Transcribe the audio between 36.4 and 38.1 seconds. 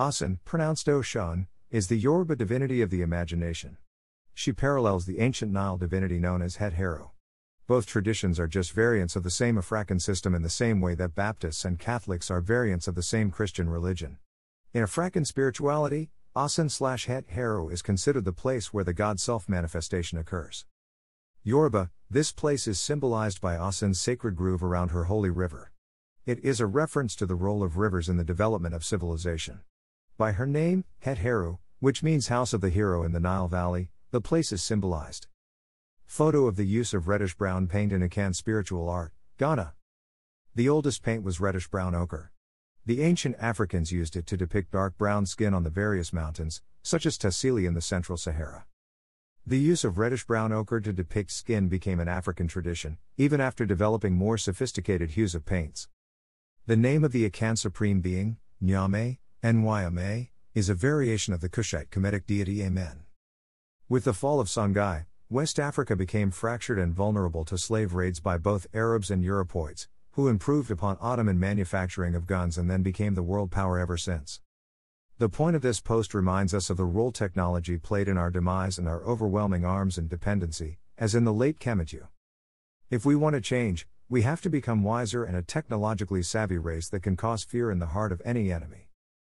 of the use of reddish brown paint in